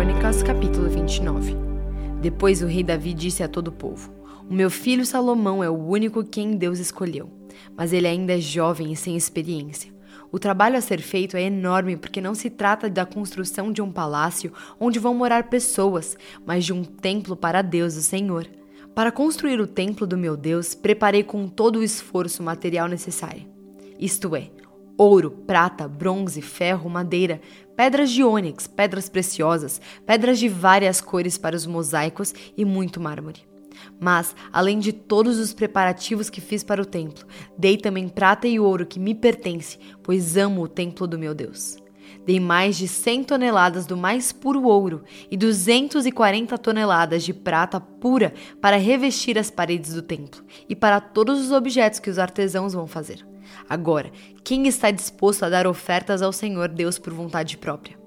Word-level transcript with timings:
Crônicas, 0.00 0.42
capítulo 0.42 0.88
29. 0.88 1.54
Depois 2.22 2.62
o 2.62 2.66
rei 2.66 2.82
Davi 2.82 3.12
disse 3.12 3.42
a 3.42 3.48
todo 3.48 3.68
o 3.68 3.72
povo: 3.72 4.10
O 4.48 4.54
meu 4.54 4.70
filho 4.70 5.04
Salomão 5.04 5.62
é 5.62 5.68
o 5.68 5.76
único 5.76 6.24
quem 6.24 6.56
Deus 6.56 6.78
escolheu, 6.78 7.28
mas 7.76 7.92
ele 7.92 8.06
ainda 8.06 8.32
é 8.32 8.40
jovem 8.40 8.92
e 8.92 8.96
sem 8.96 9.14
experiência. 9.14 9.92
O 10.32 10.38
trabalho 10.38 10.78
a 10.78 10.80
ser 10.80 11.02
feito 11.02 11.36
é 11.36 11.42
enorme 11.42 11.98
porque 11.98 12.18
não 12.18 12.34
se 12.34 12.48
trata 12.48 12.88
da 12.88 13.04
construção 13.04 13.70
de 13.70 13.82
um 13.82 13.92
palácio 13.92 14.54
onde 14.80 14.98
vão 14.98 15.12
morar 15.12 15.50
pessoas, 15.50 16.16
mas 16.46 16.64
de 16.64 16.72
um 16.72 16.82
templo 16.82 17.36
para 17.36 17.60
Deus, 17.60 17.94
o 17.94 18.02
Senhor. 18.02 18.46
Para 18.94 19.12
construir 19.12 19.60
o 19.60 19.66
templo 19.66 20.06
do 20.06 20.16
meu 20.16 20.34
Deus, 20.34 20.74
preparei 20.74 21.22
com 21.22 21.46
todo 21.46 21.80
o 21.80 21.84
esforço 21.84 22.40
o 22.40 22.46
material 22.46 22.88
necessário. 22.88 23.46
Isto 23.98 24.34
é, 24.34 24.48
ouro, 25.00 25.30
prata, 25.30 25.88
bronze, 25.88 26.42
ferro, 26.42 26.90
madeira, 26.90 27.40
pedras 27.80 28.10
de 28.10 28.22
ônix, 28.22 28.66
pedras 28.66 29.08
preciosas, 29.08 29.80
pedras 30.04 30.38
de 30.38 30.50
várias 30.50 31.00
cores 31.00 31.38
para 31.38 31.56
os 31.56 31.64
mosaicos 31.64 32.34
e 32.54 32.62
muito 32.62 33.00
mármore. 33.00 33.40
Mas, 33.98 34.36
além 34.52 34.78
de 34.78 34.92
todos 34.92 35.38
os 35.38 35.54
preparativos 35.54 36.28
que 36.28 36.42
fiz 36.42 36.62
para 36.62 36.82
o 36.82 36.84
templo, 36.84 37.26
dei 37.56 37.78
também 37.78 38.06
prata 38.06 38.46
e 38.46 38.60
ouro 38.60 38.84
que 38.84 39.00
me 39.00 39.14
pertence, 39.14 39.78
pois 40.02 40.36
amo 40.36 40.60
o 40.60 40.68
templo 40.68 41.06
do 41.06 41.18
meu 41.18 41.34
Deus. 41.34 41.78
Dei 42.26 42.38
mais 42.38 42.76
de 42.76 42.86
100 42.86 43.24
toneladas 43.24 43.86
do 43.86 43.96
mais 43.96 44.30
puro 44.32 44.64
ouro 44.64 45.02
e 45.30 45.36
240 45.36 46.56
toneladas 46.58 47.24
de 47.24 47.32
prata 47.32 47.80
pura 47.80 48.34
para 48.60 48.76
revestir 48.76 49.38
as 49.38 49.50
paredes 49.50 49.94
do 49.94 50.02
templo 50.02 50.44
e 50.68 50.76
para 50.76 51.00
todos 51.00 51.40
os 51.40 51.50
objetos 51.50 51.98
que 51.98 52.10
os 52.10 52.18
artesãos 52.18 52.74
vão 52.74 52.86
fazer. 52.86 53.26
Agora, 53.68 54.10
quem 54.44 54.66
está 54.66 54.90
disposto 54.90 55.44
a 55.44 55.48
dar 55.48 55.66
ofertas 55.66 56.22
ao 56.22 56.32
Senhor 56.32 56.68
Deus 56.68 56.98
por 56.98 57.12
vontade 57.12 57.56
própria? 57.56 57.98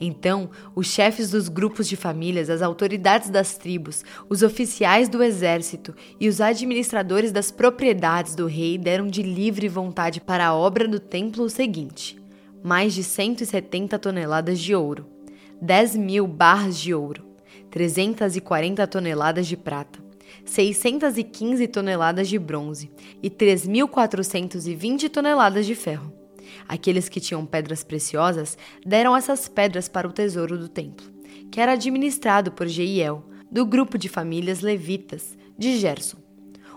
Então, 0.00 0.50
os 0.74 0.86
chefes 0.86 1.30
dos 1.30 1.48
grupos 1.48 1.88
de 1.88 1.96
famílias, 1.96 2.48
as 2.48 2.62
autoridades 2.62 3.30
das 3.30 3.56
tribos, 3.56 4.04
os 4.28 4.42
oficiais 4.42 5.08
do 5.08 5.22
exército 5.22 5.94
e 6.20 6.28
os 6.28 6.40
administradores 6.40 7.32
das 7.32 7.50
propriedades 7.50 8.34
do 8.34 8.46
rei 8.46 8.78
deram 8.78 9.08
de 9.08 9.22
livre 9.22 9.68
vontade 9.68 10.20
para 10.20 10.46
a 10.46 10.54
obra 10.54 10.86
do 10.86 11.00
templo 11.00 11.44
o 11.44 11.50
seguinte: 11.50 12.21
mais 12.62 12.94
de 12.94 13.02
170 13.02 13.98
toneladas 13.98 14.58
de 14.58 14.74
ouro, 14.74 15.06
10 15.60 15.96
mil 15.96 16.26
barras 16.26 16.78
de 16.78 16.94
ouro, 16.94 17.24
340 17.70 18.86
toneladas 18.86 19.46
de 19.46 19.56
prata, 19.56 20.02
615 20.44 21.66
toneladas 21.68 22.28
de 22.28 22.38
bronze 22.38 22.90
e 23.22 23.30
3.420 23.30 25.08
toneladas 25.08 25.66
de 25.66 25.74
ferro. 25.74 26.12
Aqueles 26.68 27.08
que 27.08 27.20
tinham 27.20 27.46
pedras 27.46 27.82
preciosas 27.82 28.56
deram 28.84 29.16
essas 29.16 29.48
pedras 29.48 29.88
para 29.88 30.08
o 30.08 30.12
tesouro 30.12 30.58
do 30.58 30.68
templo, 30.68 31.06
que 31.50 31.60
era 31.60 31.72
administrado 31.72 32.52
por 32.52 32.66
Jeiel, 32.66 33.24
do 33.50 33.66
grupo 33.66 33.98
de 33.98 34.08
famílias 34.08 34.60
levitas 34.60 35.36
de 35.58 35.78
Gerson. 35.78 36.21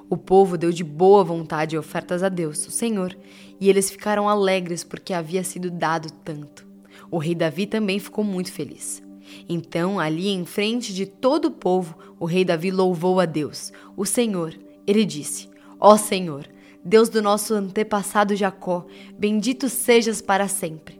O 0.09 0.16
povo 0.16 0.58
deu 0.58 0.72
de 0.72 0.84
boa 0.84 1.23
vontade 1.23 1.78
ofertas 1.78 2.22
a 2.22 2.30
Deus, 2.30 2.67
o 2.67 2.72
Senhor, 2.72 3.17
e 3.59 3.70
eles 3.70 3.89
ficaram 3.89 4.30
alegres 4.30 4.84
porque 4.84 5.14
havia 5.14 5.44
sido 5.44 5.72
dado 5.72 6.11
tanto. 6.23 6.67
O 7.09 7.17
rei 7.17 7.34
Davi 7.34 7.66
também 7.66 8.00
ficou 8.00 8.23
muito 8.23 8.52
feliz. 8.52 9.02
Então, 9.50 10.00
ali 10.00 10.30
em 10.30 10.45
frente 10.45 10.94
de 10.94 11.06
todo 11.06 11.45
o 11.45 11.52
povo, 11.52 11.98
o 12.20 12.26
rei 12.26 12.45
Davi 12.45 12.70
louvou 12.70 13.20
a 13.20 13.26
Deus, 13.26 13.73
o 13.98 14.06
Senhor. 14.06 14.53
Ele 14.86 15.03
disse: 15.03 15.50
Ó 15.80 15.94
oh 15.94 15.98
Senhor, 15.98 16.48
Deus 16.83 17.09
do 17.09 17.22
nosso 17.22 17.56
antepassado 17.56 18.36
Jacó, 18.36 18.86
bendito 19.17 19.67
sejas 19.70 20.22
para 20.22 20.48
sempre. 20.48 21.00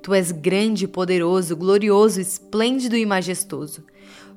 Tu 0.00 0.14
és 0.14 0.30
grande, 0.30 0.86
poderoso, 0.86 1.56
glorioso, 1.56 2.20
esplêndido 2.20 2.96
e 2.96 3.04
majestoso. 3.04 3.82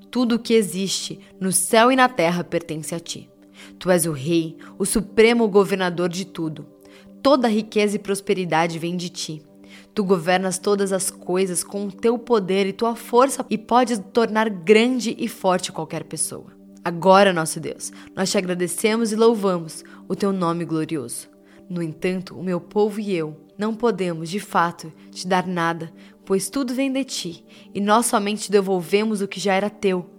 Tudo 0.10 0.36
o 0.36 0.40
que 0.40 0.56
existe 0.56 1.20
no 1.40 1.52
céu 1.52 1.92
e 1.92 1.96
na 1.96 2.10
terra 2.10 2.44
pertence 2.44 2.96
a 2.96 3.00
ti. 3.00 3.30
Tu 3.78 3.90
és 3.90 4.06
o 4.06 4.12
rei, 4.12 4.58
o 4.78 4.86
supremo 4.86 5.48
governador 5.48 6.10
de 6.10 6.26
tudo. 6.26 6.66
Toda 7.22 7.48
riqueza 7.48 7.96
e 7.96 8.00
prosperidade 8.00 8.80
vem 8.80 8.96
de 8.96 9.10
ti. 9.10 9.44
Tu 9.94 10.04
governas 10.04 10.58
todas 10.58 10.94
as 10.94 11.12
coisas 11.12 11.64
com 11.64 11.88
o 11.88 11.92
teu 11.92 12.18
poder 12.18 12.66
e 12.66 12.74
tua 12.74 12.96
força 12.96 13.46
e 13.50 13.58
podes 13.58 14.02
tornar 14.14 14.50
grande 14.50 15.16
e 15.18 15.28
forte 15.28 15.72
qualquer 15.72 16.04
pessoa. 16.06 16.58
Agora, 16.84 17.34
nosso 17.34 17.60
Deus, 17.60 17.92
nós 18.16 18.32
te 18.32 18.38
agradecemos 18.38 19.12
e 19.12 19.16
louvamos 19.16 19.84
o 20.08 20.16
teu 20.16 20.32
nome 20.32 20.64
glorioso. 20.64 21.28
No 21.70 21.84
entanto, 21.84 22.36
o 22.36 22.44
meu 22.44 22.60
povo 22.60 23.00
e 23.00 23.14
eu 23.14 23.36
não 23.58 23.76
podemos, 23.76 24.30
de 24.30 24.40
fato, 24.40 24.92
te 25.12 25.28
dar 25.28 25.46
nada, 25.46 25.92
pois 26.26 26.50
tudo 26.50 26.74
vem 26.74 26.92
de 26.92 27.04
ti, 27.04 27.46
e 27.74 27.82
nós 27.82 28.06
somente 28.06 28.44
te 28.44 28.52
devolvemos 28.52 29.22
o 29.22 29.28
que 29.28 29.40
já 29.40 29.54
era 29.54 29.70
teu. 29.70 30.10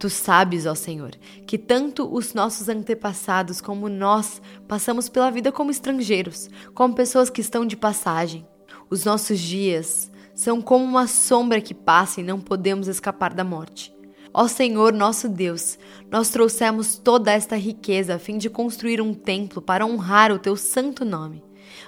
Tu 0.00 0.08
sabes, 0.08 0.64
ó 0.64 0.74
Senhor, 0.74 1.10
que 1.46 1.58
tanto 1.58 2.10
os 2.10 2.32
nossos 2.32 2.70
antepassados 2.70 3.60
como 3.60 3.86
nós 3.86 4.40
passamos 4.66 5.10
pela 5.10 5.30
vida 5.30 5.52
como 5.52 5.70
estrangeiros, 5.70 6.48
como 6.72 6.94
pessoas 6.94 7.28
que 7.28 7.42
estão 7.42 7.66
de 7.66 7.76
passagem. 7.76 8.46
Os 8.88 9.04
nossos 9.04 9.38
dias 9.38 10.10
são 10.34 10.62
como 10.62 10.86
uma 10.86 11.06
sombra 11.06 11.60
que 11.60 11.74
passa 11.74 12.22
e 12.22 12.24
não 12.24 12.40
podemos 12.40 12.88
escapar 12.88 13.34
da 13.34 13.44
morte. 13.44 13.94
Ó 14.32 14.48
Senhor 14.48 14.90
nosso 14.90 15.28
Deus, 15.28 15.78
nós 16.10 16.30
trouxemos 16.30 16.96
toda 16.96 17.30
esta 17.30 17.54
riqueza 17.54 18.14
a 18.14 18.18
fim 18.18 18.38
de 18.38 18.48
construir 18.48 19.02
um 19.02 19.12
templo 19.12 19.60
para 19.60 19.84
honrar 19.84 20.32
o 20.32 20.38
teu 20.38 20.56
santo 20.56 21.04
nome. 21.04 21.44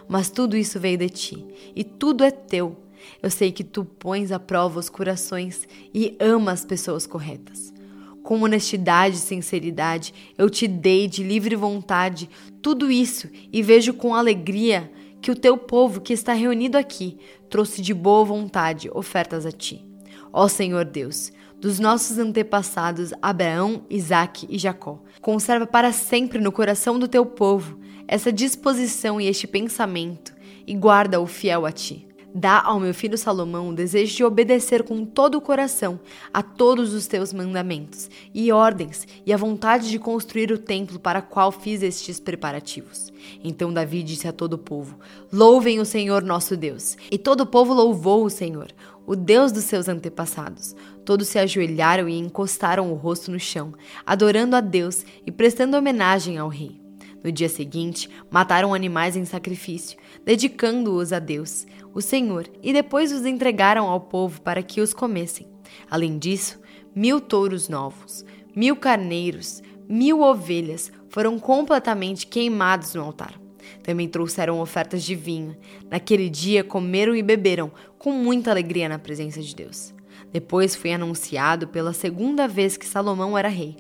Mas 0.06 0.28
tudo 0.28 0.54
isso 0.54 0.78
veio 0.78 0.98
de 0.98 1.08
ti, 1.08 1.46
e 1.74 1.82
tudo 1.82 2.24
é 2.24 2.30
teu. 2.30 2.76
Eu 3.22 3.30
sei 3.30 3.50
que 3.50 3.64
tu 3.64 3.86
pões 3.86 4.30
à 4.30 4.38
prova 4.38 4.78
os 4.78 4.90
corações 4.90 5.66
e 5.94 6.14
amas 6.20 6.60
as 6.60 6.66
pessoas 6.66 7.06
corretas. 7.06 7.72
Com 8.22 8.40
honestidade 8.42 9.16
e 9.16 9.20
sinceridade, 9.20 10.14
eu 10.38 10.48
te 10.48 10.68
dei 10.68 11.08
de 11.08 11.22
livre 11.22 11.56
vontade 11.56 12.30
tudo 12.60 12.90
isso 12.90 13.28
e 13.52 13.62
vejo 13.62 13.94
com 13.94 14.14
alegria 14.14 14.90
que 15.20 15.30
o 15.30 15.36
teu 15.36 15.56
povo 15.56 16.00
que 16.00 16.12
está 16.12 16.32
reunido 16.32 16.78
aqui 16.78 17.18
trouxe 17.48 17.82
de 17.82 17.92
boa 17.92 18.24
vontade 18.24 18.90
ofertas 18.92 19.44
a 19.44 19.52
ti. 19.52 19.84
Ó 20.32 20.48
Senhor 20.48 20.84
Deus, 20.84 21.32
dos 21.60 21.78
nossos 21.78 22.18
antepassados 22.18 23.12
Abraão, 23.20 23.84
Isaque 23.90 24.46
e 24.50 24.58
Jacó, 24.58 25.00
conserva 25.20 25.66
para 25.66 25.92
sempre 25.92 26.40
no 26.40 26.50
coração 26.50 26.98
do 26.98 27.06
teu 27.06 27.24
povo 27.24 27.78
essa 28.08 28.32
disposição 28.32 29.20
e 29.20 29.26
este 29.26 29.46
pensamento 29.46 30.34
e 30.66 30.74
guarda-o 30.74 31.26
fiel 31.26 31.64
a 31.64 31.72
ti. 31.72 32.06
Dá 32.34 32.62
ao 32.62 32.80
meu 32.80 32.94
filho 32.94 33.18
Salomão 33.18 33.68
o 33.68 33.74
desejo 33.74 34.16
de 34.16 34.24
obedecer 34.24 34.82
com 34.82 35.04
todo 35.04 35.36
o 35.36 35.40
coração 35.40 36.00
a 36.32 36.42
todos 36.42 36.94
os 36.94 37.06
teus 37.06 37.30
mandamentos 37.30 38.08
e 38.32 38.50
ordens 38.50 39.06
e 39.26 39.32
a 39.34 39.36
vontade 39.36 39.90
de 39.90 39.98
construir 39.98 40.50
o 40.50 40.56
templo 40.56 40.98
para 40.98 41.18
o 41.18 41.22
qual 41.22 41.52
fiz 41.52 41.82
estes 41.82 42.18
preparativos. 42.18 43.12
Então 43.44 43.70
Davi 43.70 44.02
disse 44.02 44.26
a 44.26 44.32
todo 44.32 44.54
o 44.54 44.58
povo: 44.58 44.98
Louvem 45.30 45.78
o 45.78 45.84
Senhor 45.84 46.22
nosso 46.22 46.56
Deus. 46.56 46.96
E 47.10 47.18
todo 47.18 47.42
o 47.42 47.46
povo 47.46 47.74
louvou 47.74 48.24
o 48.24 48.30
Senhor, 48.30 48.68
o 49.06 49.14
Deus 49.14 49.52
dos 49.52 49.64
seus 49.64 49.86
antepassados. 49.86 50.74
Todos 51.04 51.28
se 51.28 51.38
ajoelharam 51.38 52.08
e 52.08 52.18
encostaram 52.18 52.90
o 52.90 52.94
rosto 52.94 53.30
no 53.30 53.38
chão, 53.38 53.74
adorando 54.06 54.56
a 54.56 54.60
Deus 54.60 55.04
e 55.26 55.30
prestando 55.30 55.76
homenagem 55.76 56.38
ao 56.38 56.48
rei. 56.48 56.81
No 57.22 57.30
dia 57.30 57.48
seguinte, 57.48 58.08
mataram 58.30 58.74
animais 58.74 59.16
em 59.16 59.24
sacrifício, 59.24 59.98
dedicando-os 60.24 61.12
a 61.12 61.18
Deus, 61.18 61.66
o 61.94 62.00
Senhor, 62.00 62.48
e 62.62 62.72
depois 62.72 63.12
os 63.12 63.24
entregaram 63.24 63.86
ao 63.86 64.00
povo 64.00 64.40
para 64.40 64.62
que 64.62 64.80
os 64.80 64.92
comessem. 64.92 65.46
Além 65.90 66.18
disso, 66.18 66.60
mil 66.94 67.20
touros 67.20 67.68
novos, 67.68 68.24
mil 68.54 68.76
carneiros, 68.76 69.62
mil 69.88 70.20
ovelhas 70.20 70.90
foram 71.08 71.38
completamente 71.38 72.26
queimados 72.26 72.94
no 72.94 73.02
altar. 73.02 73.40
Também 73.82 74.08
trouxeram 74.08 74.60
ofertas 74.60 75.02
de 75.02 75.14
vinho. 75.14 75.56
Naquele 75.90 76.28
dia 76.28 76.64
comeram 76.64 77.14
e 77.14 77.22
beberam 77.22 77.70
com 77.98 78.12
muita 78.12 78.50
alegria 78.50 78.88
na 78.88 78.98
presença 78.98 79.40
de 79.40 79.54
Deus. 79.54 79.94
Depois 80.32 80.74
foi 80.74 80.92
anunciado 80.92 81.68
pela 81.68 81.92
segunda 81.92 82.48
vez 82.48 82.76
que 82.76 82.86
Salomão 82.86 83.36
era 83.36 83.48
rei. 83.48 83.76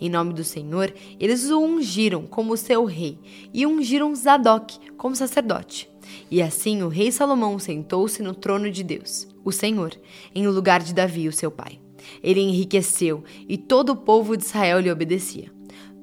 Em 0.00 0.08
nome 0.08 0.32
do 0.32 0.44
Senhor, 0.44 0.92
eles 1.18 1.50
o 1.50 1.60
ungiram 1.60 2.26
como 2.26 2.56
seu 2.56 2.84
rei 2.84 3.18
e 3.52 3.66
ungiram 3.66 4.14
Zadok 4.14 4.78
como 4.96 5.16
sacerdote. 5.16 5.88
E 6.30 6.42
assim 6.42 6.82
o 6.82 6.88
rei 6.88 7.10
Salomão 7.10 7.58
sentou-se 7.58 8.22
no 8.22 8.34
trono 8.34 8.70
de 8.70 8.82
Deus, 8.82 9.28
o 9.44 9.52
Senhor, 9.52 9.92
em 10.34 10.46
lugar 10.46 10.82
de 10.82 10.94
Davi, 10.94 11.28
o 11.28 11.32
seu 11.32 11.50
pai. 11.50 11.80
Ele 12.22 12.40
enriqueceu 12.40 13.24
e 13.48 13.56
todo 13.56 13.90
o 13.90 13.96
povo 13.96 14.36
de 14.36 14.44
Israel 14.44 14.80
lhe 14.80 14.90
obedecia. 14.90 15.50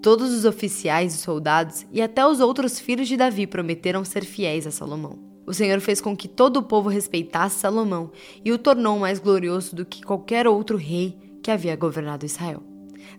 Todos 0.01 0.31
os 0.31 0.45
oficiais 0.45 1.13
e 1.13 1.17
soldados 1.19 1.85
e 1.91 2.01
até 2.01 2.25
os 2.25 2.39
outros 2.39 2.79
filhos 2.79 3.07
de 3.07 3.15
Davi 3.15 3.45
prometeram 3.45 4.03
ser 4.03 4.25
fiéis 4.25 4.65
a 4.65 4.71
Salomão. 4.71 5.19
O 5.45 5.53
Senhor 5.53 5.79
fez 5.79 5.99
com 6.01 6.15
que 6.15 6.27
todo 6.27 6.57
o 6.57 6.63
povo 6.63 6.89
respeitasse 6.89 7.59
Salomão 7.59 8.11
e 8.43 8.51
o 8.51 8.57
tornou 8.57 8.97
mais 8.97 9.19
glorioso 9.19 9.75
do 9.75 9.85
que 9.85 10.03
qualquer 10.03 10.47
outro 10.47 10.77
rei 10.77 11.17
que 11.43 11.51
havia 11.51 11.75
governado 11.75 12.25
Israel. 12.25 12.70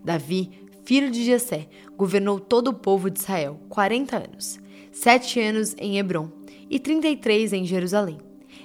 Davi, 0.04 0.50
filho 0.84 1.10
de 1.10 1.24
Jessé, 1.24 1.68
governou 1.96 2.38
todo 2.38 2.68
o 2.68 2.74
povo 2.74 3.10
de 3.10 3.18
Israel 3.18 3.60
40 3.68 4.16
anos, 4.16 4.60
sete 4.90 5.40
anos 5.40 5.74
em 5.78 5.98
Hebron 5.98 6.30
e 6.68 6.78
33 6.78 7.52
em 7.52 7.64
Jerusalém. 7.64 8.18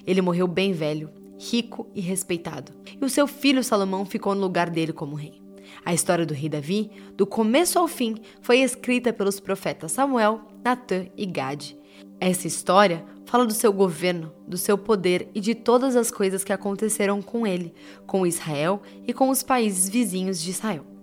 Ele 0.05 0.21
morreu 0.21 0.47
bem 0.47 0.73
velho 0.73 1.09
rico 1.37 1.87
e 1.93 2.01
respeitado. 2.01 2.71
E 2.99 3.03
o 3.03 3.09
seu 3.09 3.27
filho 3.27 3.63
Salomão 3.63 4.05
ficou 4.05 4.33
no 4.33 4.41
lugar 4.41 4.69
dele 4.69 4.91
como 4.91 5.15
rei. 5.15 5.39
A 5.85 5.93
história 5.93 6.25
do 6.25 6.33
rei 6.33 6.49
Davi, 6.49 6.89
do 7.15 7.25
começo 7.25 7.77
ao 7.77 7.87
fim, 7.87 8.15
foi 8.41 8.59
escrita 8.59 9.13
pelos 9.13 9.39
profetas 9.39 9.91
Samuel, 9.91 10.41
Natã 10.63 11.05
e 11.15 11.25
Gade. 11.25 11.77
Essa 12.19 12.47
história 12.47 13.05
fala 13.25 13.45
do 13.45 13.53
seu 13.53 13.71
governo, 13.71 14.31
do 14.47 14.57
seu 14.57 14.77
poder 14.77 15.29
e 15.35 15.39
de 15.39 15.53
todas 15.53 15.95
as 15.95 16.09
coisas 16.09 16.43
que 16.43 16.53
aconteceram 16.53 17.21
com 17.21 17.45
ele, 17.45 17.73
com 18.05 18.25
Israel 18.25 18.81
e 19.05 19.13
com 19.13 19.29
os 19.29 19.43
países 19.43 19.87
vizinhos 19.89 20.41
de 20.41 20.49
Israel. 20.49 20.96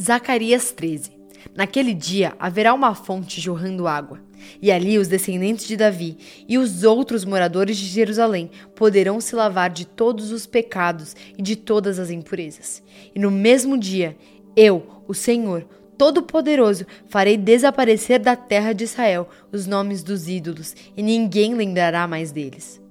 Zacarias 0.00 0.72
13 0.72 1.12
Naquele 1.54 1.94
dia 1.94 2.34
haverá 2.38 2.74
uma 2.74 2.94
fonte 2.94 3.40
jorrando 3.40 3.86
água, 3.86 4.20
e 4.60 4.72
ali 4.72 4.98
os 4.98 5.08
descendentes 5.08 5.66
de 5.66 5.76
Davi 5.76 6.16
e 6.48 6.58
os 6.58 6.82
outros 6.82 7.24
moradores 7.24 7.76
de 7.76 7.86
Jerusalém 7.86 8.50
poderão 8.74 9.20
se 9.20 9.36
lavar 9.36 9.70
de 9.70 9.86
todos 9.86 10.32
os 10.32 10.46
pecados 10.46 11.14
e 11.38 11.42
de 11.42 11.54
todas 11.54 11.98
as 11.98 12.10
impurezas. 12.10 12.82
E 13.14 13.18
no 13.18 13.30
mesmo 13.30 13.78
dia, 13.78 14.16
eu, 14.56 15.02
o 15.06 15.14
Senhor, 15.14 15.64
Todo-Poderoso, 15.96 16.86
farei 17.08 17.36
desaparecer 17.36 18.18
da 18.18 18.34
terra 18.34 18.72
de 18.72 18.84
Israel 18.84 19.28
os 19.52 19.66
nomes 19.66 20.02
dos 20.02 20.28
ídolos, 20.28 20.74
e 20.96 21.02
ninguém 21.02 21.54
lembrará 21.54 22.08
mais 22.08 22.32
deles. 22.32 22.82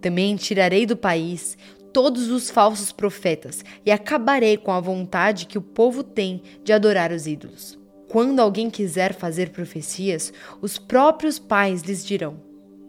Também 0.00 0.34
tirarei 0.36 0.84
do 0.84 0.96
país 0.96 1.56
todos 1.92 2.30
os 2.30 2.50
falsos 2.50 2.90
profetas 2.90 3.64
e 3.84 3.90
acabarei 3.90 4.56
com 4.56 4.72
a 4.72 4.80
vontade 4.80 5.46
que 5.46 5.58
o 5.58 5.62
povo 5.62 6.02
tem 6.02 6.42
de 6.64 6.72
adorar 6.72 7.12
os 7.12 7.26
ídolos. 7.26 7.78
Quando 8.08 8.40
alguém 8.40 8.68
quiser 8.68 9.14
fazer 9.14 9.50
profecias, 9.50 10.32
os 10.60 10.78
próprios 10.78 11.38
pais 11.38 11.82
lhes 11.82 12.04
dirão: 12.04 12.40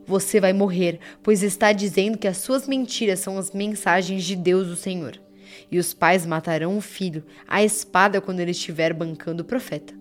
Você 0.06 0.40
vai 0.40 0.54
morrer, 0.54 1.00
pois 1.22 1.44
está 1.44 1.72
dizendo 1.72 2.18
que 2.18 2.28
as 2.28 2.38
suas 2.38 2.68
mentiras 2.68 3.20
são 3.20 3.38
as 3.38 3.52
mensagens 3.52 4.24
de 4.24 4.36
Deus, 4.36 4.68
o 4.68 4.76
Senhor. 4.76 5.20
E 5.72 5.78
os 5.78 5.94
pais 5.94 6.26
matarão 6.26 6.78
o 6.78 6.82
filho 6.82 7.24
à 7.48 7.64
espada 7.64 8.20
quando 8.20 8.40
ele 8.40 8.52
estiver 8.52 8.94
bancando 8.94 9.44
o 9.44 9.46
profeta. 9.46 9.94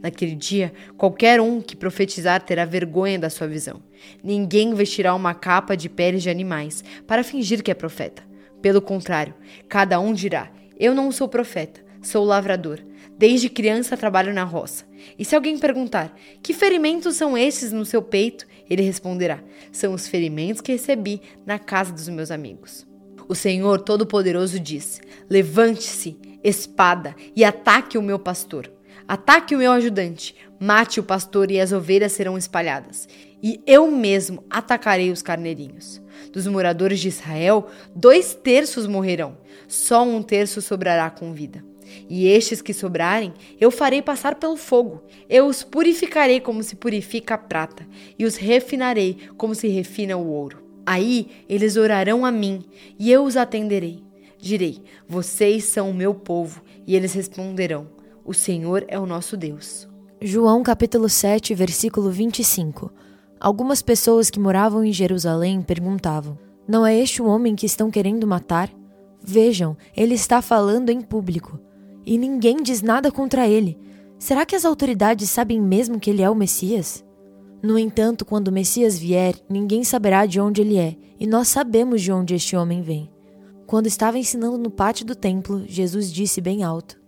Naquele 0.00 0.34
dia, 0.34 0.72
qualquer 0.96 1.40
um 1.40 1.60
que 1.60 1.76
profetizar 1.76 2.40
terá 2.42 2.64
vergonha 2.64 3.18
da 3.18 3.28
sua 3.28 3.48
visão. 3.48 3.82
Ninguém 4.22 4.72
vestirá 4.72 5.14
uma 5.14 5.34
capa 5.34 5.76
de 5.76 5.88
peles 5.88 6.22
de 6.22 6.30
animais 6.30 6.84
para 7.06 7.24
fingir 7.24 7.62
que 7.62 7.70
é 7.70 7.74
profeta. 7.74 8.29
Pelo 8.62 8.82
contrário, 8.82 9.34
cada 9.68 9.98
um 10.00 10.12
dirá: 10.12 10.50
Eu 10.78 10.94
não 10.94 11.10
sou 11.10 11.28
profeta, 11.28 11.84
sou 12.02 12.24
lavrador. 12.24 12.80
Desde 13.16 13.50
criança 13.50 13.96
trabalho 13.98 14.32
na 14.32 14.44
roça. 14.44 14.86
E 15.18 15.24
se 15.24 15.34
alguém 15.34 15.58
perguntar: 15.58 16.14
Que 16.42 16.54
ferimentos 16.54 17.16
são 17.16 17.36
esses 17.36 17.72
no 17.72 17.84
seu 17.84 18.02
peito? 18.02 18.46
Ele 18.68 18.82
responderá: 18.82 19.42
São 19.72 19.92
os 19.94 20.06
ferimentos 20.06 20.60
que 20.60 20.72
recebi 20.72 21.20
na 21.44 21.58
casa 21.58 21.92
dos 21.92 22.08
meus 22.08 22.30
amigos. 22.30 22.86
O 23.28 23.34
Senhor 23.34 23.80
Todo-Poderoso 23.80 24.58
diz: 24.58 25.00
Levante-se, 25.28 26.18
espada, 26.42 27.14
e 27.36 27.44
ataque 27.44 27.98
o 27.98 28.02
meu 28.02 28.18
pastor. 28.18 28.70
Ataque 29.06 29.54
o 29.54 29.58
meu 29.58 29.72
ajudante, 29.72 30.34
mate 30.58 31.00
o 31.00 31.02
pastor 31.02 31.50
e 31.50 31.60
as 31.60 31.72
ovelhas 31.72 32.12
serão 32.12 32.38
espalhadas. 32.38 33.08
E 33.42 33.60
eu 33.66 33.90
mesmo 33.90 34.44
atacarei 34.50 35.10
os 35.10 35.22
carneirinhos. 35.22 36.00
Dos 36.32 36.46
moradores 36.46 37.00
de 37.00 37.08
Israel, 37.08 37.68
dois 37.94 38.34
terços 38.34 38.86
morrerão, 38.86 39.38
só 39.66 40.04
um 40.04 40.22
terço 40.22 40.60
sobrará 40.60 41.08
com 41.10 41.32
vida. 41.32 41.64
E 42.08 42.26
estes 42.28 42.62
que 42.62 42.72
sobrarem, 42.72 43.32
eu 43.60 43.70
farei 43.70 44.02
passar 44.02 44.34
pelo 44.36 44.56
fogo. 44.56 45.02
Eu 45.28 45.46
os 45.46 45.62
purificarei 45.62 46.40
como 46.40 46.62
se 46.62 46.76
purifica 46.76 47.34
a 47.34 47.38
prata, 47.38 47.86
e 48.18 48.24
os 48.24 48.36
refinarei 48.36 49.16
como 49.36 49.54
se 49.54 49.68
refina 49.68 50.16
o 50.16 50.28
ouro. 50.28 50.62
Aí 50.86 51.28
eles 51.48 51.76
orarão 51.76 52.24
a 52.24 52.30
mim, 52.30 52.64
e 52.98 53.10
eu 53.10 53.24
os 53.24 53.36
atenderei. 53.36 54.02
Direi: 54.38 54.82
Vocês 55.08 55.64
são 55.64 55.90
o 55.90 55.94
meu 55.94 56.14
povo, 56.14 56.62
e 56.86 56.96
eles 56.96 57.12
responderão: 57.12 57.88
O 58.30 58.32
Senhor 58.32 58.84
é 58.86 58.96
o 58.96 59.06
nosso 59.06 59.36
Deus. 59.36 59.88
João 60.22 60.62
capítulo 60.62 61.08
7, 61.08 61.52
versículo 61.52 62.12
25. 62.12 62.88
Algumas 63.40 63.82
pessoas 63.82 64.30
que 64.30 64.38
moravam 64.38 64.84
em 64.84 64.92
Jerusalém 64.92 65.60
perguntavam: 65.60 66.38
Não 66.68 66.86
é 66.86 66.96
este 66.96 67.20
o 67.20 67.26
homem 67.26 67.56
que 67.56 67.66
estão 67.66 67.90
querendo 67.90 68.28
matar? 68.28 68.70
Vejam, 69.20 69.76
ele 69.96 70.14
está 70.14 70.40
falando 70.40 70.90
em 70.90 71.00
público 71.00 71.58
e 72.06 72.16
ninguém 72.16 72.62
diz 72.62 72.82
nada 72.82 73.10
contra 73.10 73.48
ele. 73.48 73.76
Será 74.16 74.46
que 74.46 74.54
as 74.54 74.64
autoridades 74.64 75.28
sabem 75.28 75.60
mesmo 75.60 75.98
que 75.98 76.08
ele 76.08 76.22
é 76.22 76.30
o 76.30 76.34
Messias? 76.36 77.04
No 77.60 77.76
entanto, 77.76 78.24
quando 78.24 78.46
o 78.46 78.52
Messias 78.52 78.96
vier, 78.96 79.34
ninguém 79.48 79.82
saberá 79.82 80.24
de 80.24 80.40
onde 80.40 80.60
ele 80.60 80.78
é, 80.78 80.96
e 81.18 81.26
nós 81.26 81.48
sabemos 81.48 82.00
de 82.00 82.12
onde 82.12 82.36
este 82.36 82.54
homem 82.54 82.80
vem. 82.80 83.10
Quando 83.66 83.88
estava 83.88 84.20
ensinando 84.20 84.56
no 84.56 84.70
pátio 84.70 85.04
do 85.04 85.16
templo, 85.16 85.64
Jesus 85.66 86.12
disse 86.12 86.40
bem 86.40 86.62
alto: 86.62 86.99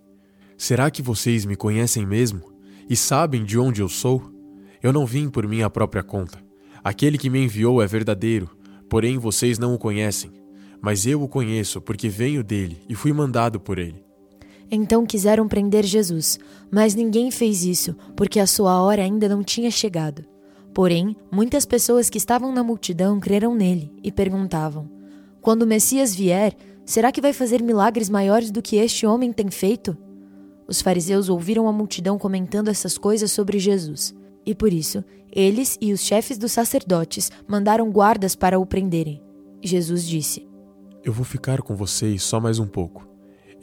Será 0.57 0.89
que 0.91 1.01
vocês 1.01 1.45
me 1.45 1.55
conhecem 1.55 2.05
mesmo? 2.05 2.41
E 2.89 2.95
sabem 2.95 3.43
de 3.43 3.57
onde 3.57 3.81
eu 3.81 3.89
sou? 3.89 4.21
Eu 4.81 4.91
não 4.91 5.05
vim 5.05 5.29
por 5.29 5.47
minha 5.47 5.69
própria 5.69 6.03
conta. 6.03 6.39
Aquele 6.83 7.17
que 7.17 7.29
me 7.29 7.43
enviou 7.43 7.81
é 7.81 7.87
verdadeiro, 7.87 8.49
porém 8.89 9.17
vocês 9.17 9.57
não 9.57 9.73
o 9.73 9.79
conhecem. 9.79 10.31
Mas 10.81 11.05
eu 11.05 11.21
o 11.23 11.29
conheço 11.29 11.79
porque 11.79 12.09
venho 12.09 12.43
dele 12.43 12.81
e 12.89 12.95
fui 12.95 13.13
mandado 13.13 13.59
por 13.59 13.79
ele. 13.79 14.03
Então 14.69 15.05
quiseram 15.05 15.47
prender 15.47 15.85
Jesus, 15.85 16.39
mas 16.71 16.95
ninguém 16.95 17.31
fez 17.31 17.63
isso, 17.63 17.95
porque 18.15 18.39
a 18.39 18.47
sua 18.47 18.81
hora 18.81 19.03
ainda 19.03 19.29
não 19.29 19.43
tinha 19.43 19.71
chegado. 19.71 20.25
Porém, 20.73 21.15
muitas 21.31 21.65
pessoas 21.65 22.09
que 22.09 22.17
estavam 22.17 22.51
na 22.51 22.63
multidão 22.63 23.19
creram 23.19 23.53
nele 23.53 23.93
e 24.03 24.11
perguntavam: 24.11 24.89
Quando 25.39 25.61
o 25.61 25.67
Messias 25.67 26.15
vier, 26.15 26.55
será 26.83 27.11
que 27.11 27.21
vai 27.21 27.31
fazer 27.31 27.61
milagres 27.61 28.09
maiores 28.09 28.49
do 28.49 28.61
que 28.61 28.77
este 28.77 29.05
homem 29.05 29.31
tem 29.31 29.51
feito? 29.51 29.95
Os 30.67 30.81
fariseus 30.81 31.29
ouviram 31.29 31.67
a 31.67 31.71
multidão 31.71 32.17
comentando 32.17 32.69
essas 32.69 32.97
coisas 32.97 33.31
sobre 33.31 33.59
Jesus, 33.59 34.15
e 34.45 34.55
por 34.55 34.71
isso, 34.71 35.03
eles 35.31 35.77
e 35.81 35.93
os 35.93 36.01
chefes 36.01 36.37
dos 36.37 36.51
sacerdotes 36.51 37.31
mandaram 37.47 37.91
guardas 37.91 38.35
para 38.35 38.59
o 38.59 38.65
prenderem. 38.65 39.21
Jesus 39.61 40.05
disse: 40.05 40.47
Eu 41.03 41.11
vou 41.13 41.25
ficar 41.25 41.61
com 41.61 41.75
vocês 41.75 42.21
só 42.23 42.39
mais 42.39 42.59
um 42.59 42.67
pouco 42.67 43.13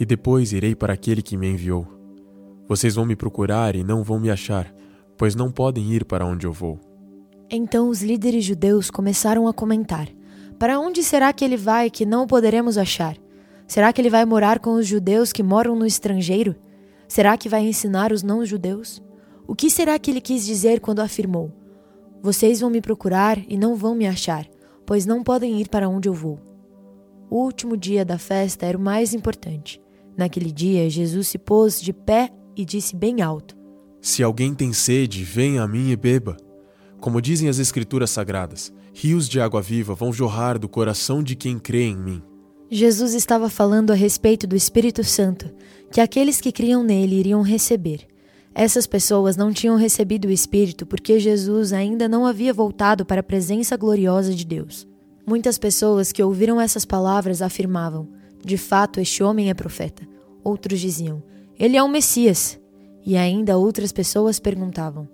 e 0.00 0.06
depois 0.06 0.55
irei 0.55 0.75
para 0.75 0.94
aquele 0.94 1.20
que 1.20 1.37
me 1.37 1.47
enviou. 1.47 1.87
Vocês 2.67 2.94
vão 2.94 3.05
me 3.05 3.14
procurar 3.14 3.76
e 3.76 3.85
não 3.85 4.02
vão 4.02 4.19
me 4.19 4.31
achar, 4.31 4.73
pois 5.19 5.35
não 5.35 5.52
podem 5.52 5.93
ir 5.93 6.06
para 6.06 6.25
onde 6.25 6.47
eu 6.47 6.52
vou. 6.52 6.81
Então 7.50 7.91
os 7.91 8.02
líderes 8.02 8.43
judeus 8.43 8.91
começaram 8.91 9.47
a 9.47 9.52
comentar: 9.52 10.08
Para 10.58 10.80
onde 10.80 11.02
será 11.02 11.30
que 11.35 11.45
ele 11.45 11.57
vai 11.57 11.90
que 11.90 12.07
não 12.07 12.26
poderemos 12.26 12.78
achar? 12.78 13.14
Será 13.66 13.92
que 13.92 14.00
ele 14.00 14.09
vai 14.09 14.25
morar 14.25 14.59
com 14.59 14.73
os 14.73 14.87
judeus 14.87 15.33
que 15.33 15.42
moram 15.42 15.76
no 15.76 15.85
estrangeiro? 15.85 16.57
Será 17.11 17.37
que 17.37 17.49
vai 17.49 17.67
ensinar 17.67 18.12
os 18.12 18.23
não-judeus? 18.23 19.02
O 19.45 19.52
que 19.52 19.69
será 19.69 19.99
que 19.99 20.12
ele 20.12 20.21
quis 20.21 20.47
dizer 20.47 20.79
quando 20.79 21.00
afirmou: 21.00 21.50
Vocês 22.23 22.61
vão 22.61 22.71
me 22.71 22.81
procurar 22.81 23.37
e 23.49 23.59
não 23.59 23.75
vão 23.75 23.97
me 23.97 24.07
achar, 24.07 24.47
pois 24.87 25.05
não 25.07 25.25
podem 25.25 25.61
ir 25.61 25.69
para 25.69 25.88
onde 25.88 26.09
eu 26.09 26.14
vou? 26.14 26.38
O 27.29 27.43
último 27.43 27.76
dia 27.76 28.05
da 28.05 28.17
festa 28.17 28.64
era 28.64 28.79
o 28.79 28.81
mais 28.81 29.12
importante. 29.12 29.83
Naquele 30.17 30.52
dia, 30.52 30.88
Jesus 30.88 31.26
se 31.26 31.37
pôs 31.37 31.81
de 31.81 31.93
pé 31.93 32.31
e 32.57 32.64
disse 32.64 32.95
bem 32.95 33.23
alto: 33.23 33.57
Se 34.00 34.23
alguém 34.23 34.55
tem 34.55 34.73
sede, 34.73 35.25
venha 35.25 35.64
a 35.64 35.69
mim 35.69 35.90
e 35.90 35.97
beba. 35.97 36.37
Como 37.00 37.21
dizem 37.21 37.49
as 37.49 37.59
Escrituras 37.59 38.11
Sagradas, 38.11 38.73
rios 38.95 39.29
de 39.29 39.40
água 39.40 39.61
viva 39.61 39.97
vão 39.97 40.12
jorrar 40.12 40.61
do 40.61 40.69
coração 40.69 41.25
de 41.25 41.35
quem 41.35 41.59
crê 41.59 41.87
em 41.87 41.97
mim. 41.97 42.30
Jesus 42.73 43.15
estava 43.15 43.50
falando 43.50 43.91
a 43.91 43.97
respeito 43.97 44.47
do 44.47 44.55
Espírito 44.55 45.03
Santo, 45.03 45.50
que 45.91 46.00
aqueles 46.00 46.41
que 46.41 46.53
criam 46.53 46.85
nele 46.85 47.17
iriam 47.17 47.43
receber. 47.43 48.07
Essas 48.55 48.87
pessoas 48.87 49.37
não 49.37 49.53
tinham 49.53 49.75
recebido 49.75 50.29
o 50.29 50.31
Espírito 50.31 50.87
porque 50.87 51.19
Jesus 51.19 51.73
ainda 51.73 52.09
não 52.09 52.25
havia 52.25 52.55
voltado 52.55 53.05
para 53.05 53.23
a 53.23 53.25
presença 53.25 53.77
gloriosa 53.77 54.33
de 54.33 54.47
Deus. 54.47 54.87
Muitas 55.27 55.59
pessoas 55.59 56.12
que 56.12 56.23
ouviram 56.23 56.61
essas 56.61 56.85
palavras 56.85 57.43
afirmavam: 57.43 58.09
de 58.45 58.57
fato, 58.57 59.00
este 59.00 59.21
homem 59.21 59.50
é 59.50 59.55
profeta. 59.55 60.07
Outros 60.45 60.79
diziam: 60.79 61.23
Ele 61.59 61.77
é 61.77 61.83
o 61.83 61.89
Messias. 61.89 62.57
E 63.05 63.17
ainda 63.17 63.59
outras 63.59 63.91
pessoas 63.91 64.39
perguntavam: 64.39 65.09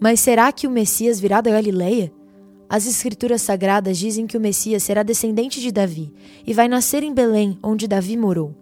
Mas 0.00 0.18
será 0.18 0.50
que 0.50 0.66
o 0.66 0.70
Messias 0.70 1.20
virá 1.20 1.40
da 1.40 1.52
Galileia? 1.52 2.12
As 2.70 2.86
Escrituras 2.86 3.42
Sagradas 3.42 3.98
dizem 3.98 4.26
que 4.26 4.36
o 4.36 4.40
Messias 4.40 4.84
será 4.84 5.02
descendente 5.02 5.60
de 5.60 5.72
Davi 5.72 6.14
e 6.46 6.54
vai 6.54 6.68
nascer 6.68 7.02
em 7.02 7.12
Belém, 7.12 7.58
onde 7.62 7.88
Davi 7.88 8.16
morou. 8.16 8.54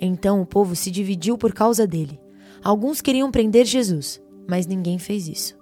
Então 0.00 0.40
o 0.40 0.46
povo 0.46 0.76
se 0.76 0.90
dividiu 0.90 1.36
por 1.36 1.52
causa 1.52 1.84
dele. 1.86 2.20
Alguns 2.62 3.00
queriam 3.00 3.32
prender 3.32 3.66
Jesus, 3.66 4.22
mas 4.48 4.66
ninguém 4.66 4.98
fez 4.98 5.26
isso. 5.26 5.58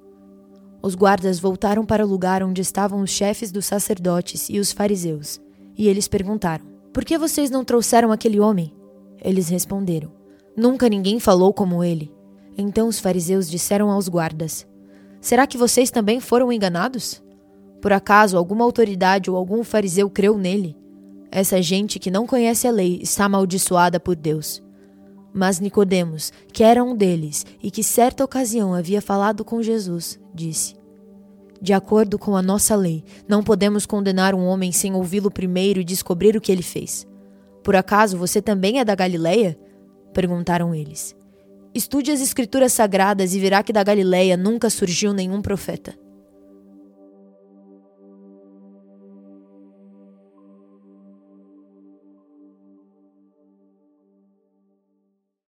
Os 0.83 0.95
guardas 0.95 1.41
voltaram 1.41 1.87
para 1.87 2.05
o 2.05 2.09
lugar 2.09 2.43
onde 2.43 2.61
estavam 2.61 3.01
os 3.01 3.11
chefes 3.11 3.51
dos 3.51 3.65
sacerdotes 3.65 4.49
e 4.51 4.59
os 4.59 4.73
fariseus, 4.73 5.41
e 5.75 5.89
eles 5.89 6.07
perguntaram: 6.07 6.77
por 6.97 7.05
que 7.05 7.19
vocês 7.19 7.51
não 7.51 7.63
trouxeram 7.63 8.11
aquele 8.11 8.41
homem? 8.41 8.73
Eles 9.23 9.51
responderam: 9.51 10.11
Nunca 10.57 10.89
ninguém 10.89 11.21
falou 11.21 11.53
como 11.53 11.85
ele. 11.85 12.11
Então 12.57 12.89
os 12.89 12.99
fariseus 12.99 13.51
disseram 13.51 13.91
aos 13.91 14.09
guardas: 14.09 14.67
Será 15.21 15.47
que 15.47 15.59
vocês 15.59 15.91
também 15.91 16.21
foram 16.21 16.51
enganados? 16.51 17.23
Por 17.81 17.93
acaso 17.93 18.37
alguma 18.37 18.65
autoridade 18.65 19.31
ou 19.31 19.37
algum 19.37 19.63
fariseu 19.63 20.09
creu 20.11 20.37
nele? 20.37 20.77
Essa 21.31 21.61
gente 21.61 21.99
que 21.99 22.11
não 22.11 22.27
conhece 22.27 22.67
a 22.67 22.71
lei 22.71 22.99
está 23.03 23.25
amaldiçoada 23.25 24.01
por 24.01 24.17
Deus. 24.17 24.63
Mas 25.33 25.61
Nicodemos, 25.61 26.33
que 26.53 26.63
era 26.63 26.83
um 26.83 26.97
deles 26.97 27.45
e 27.63 27.71
que 27.71 27.83
certa 27.83 28.25
ocasião 28.25 28.73
havia 28.73 29.03
falado 29.03 29.45
com 29.45 29.63
Jesus, 29.63 30.19
disse: 30.35 30.75
De 31.61 31.75
acordo 31.75 32.19
com 32.19 32.35
a 32.35 32.43
nossa 32.43 32.75
lei, 32.75 33.05
não 33.29 33.43
podemos 33.43 33.85
condenar 33.85 34.35
um 34.35 34.47
homem 34.47 34.73
sem 34.73 34.95
ouvi-lo 34.95 35.31
primeiro 35.31 35.79
e 35.79 35.85
descobrir 35.85 36.37
o 36.37 36.41
que 36.41 36.51
ele 36.51 36.63
fez. 36.63 37.07
Por 37.63 37.77
acaso 37.77 38.17
você 38.17 38.41
também 38.41 38.79
é 38.79 38.85
da 38.85 38.95
Galileia? 38.95 39.59
perguntaram 40.15 40.75
eles. 40.75 41.15
Estude 41.75 42.11
as 42.11 42.23
escrituras 42.23 42.73
sagradas 42.73 43.35
e 43.35 43.39
verá 43.39 43.63
que 43.63 43.75
da 43.75 43.85
Galileia 43.85 44.35
nunca 44.35 44.71
surgiu 44.71 45.13
nenhum 45.13 45.43
profeta. 45.43 45.95